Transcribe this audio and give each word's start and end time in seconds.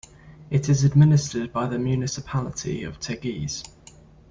It 0.49 0.67
is 0.67 0.83
administrated 0.83 1.51
by 1.53 1.67
the 1.67 1.77
municipality 1.77 2.81
of 2.83 2.99
Teguise. 2.99 3.63